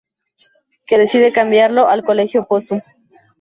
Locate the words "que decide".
0.87-1.31